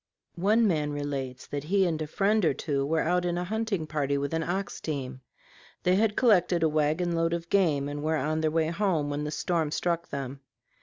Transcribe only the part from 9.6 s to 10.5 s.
struck them.